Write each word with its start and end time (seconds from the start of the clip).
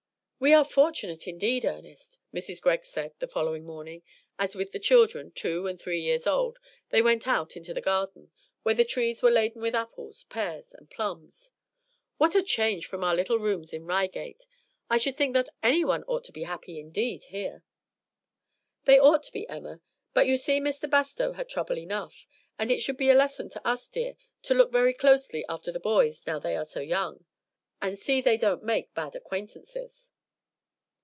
"We 0.43 0.53
are 0.55 0.65
fortunate, 0.65 1.27
indeed, 1.27 1.65
Ernest," 1.65 2.17
Mrs. 2.33 2.59
Greg 2.63 2.83
said 2.83 3.13
the 3.19 3.27
following 3.27 3.63
morning, 3.63 4.01
as 4.39 4.55
with 4.55 4.71
the 4.71 4.79
children, 4.79 5.29
two 5.29 5.67
and 5.67 5.79
three 5.79 5.99
years 6.01 6.25
old, 6.25 6.57
they 6.89 6.99
went 6.99 7.27
out 7.27 7.55
into 7.55 7.75
the 7.75 7.79
garden; 7.79 8.31
where 8.63 8.73
the 8.73 8.83
trees 8.83 9.21
were 9.21 9.29
laden 9.29 9.61
with 9.61 9.75
apples, 9.75 10.23
pears, 10.29 10.73
and 10.73 10.89
plums. 10.89 11.51
"What 12.17 12.33
a 12.33 12.41
change 12.41 12.87
from 12.87 13.03
our 13.03 13.15
little 13.15 13.37
rooms 13.37 13.71
in 13.71 13.85
Reigate. 13.85 14.47
I 14.89 14.97
should 14.97 15.15
think 15.15 15.35
that 15.35 15.49
anyone 15.61 16.03
ought 16.05 16.23
to 16.23 16.31
be 16.31 16.41
happy 16.41 16.79
indeed 16.79 17.25
here." 17.25 17.63
"They 18.85 18.97
ought 18.97 19.21
to 19.25 19.31
be, 19.31 19.47
Emma, 19.47 19.79
but 20.11 20.25
you 20.25 20.37
see 20.37 20.59
Mr. 20.59 20.89
Bastow 20.89 21.33
had 21.33 21.49
trouble 21.49 21.77
enough; 21.77 22.25
and 22.57 22.71
it 22.71 22.81
should 22.81 22.97
be 22.97 23.11
a 23.11 23.15
lesson 23.15 23.49
to 23.49 23.67
us, 23.67 23.87
dear, 23.87 24.15
to 24.41 24.55
look 24.55 24.71
very 24.71 24.95
closely 24.95 25.45
after 25.47 25.71
the 25.71 25.79
boys 25.79 26.23
now 26.25 26.39
they 26.39 26.55
are 26.55 26.65
young, 26.81 27.25
and 27.79 27.95
see 27.95 28.21
that 28.21 28.29
they 28.31 28.37
don't 28.37 28.63
make 28.63 28.91
bad 28.95 29.15
acquaintances." 29.15 30.09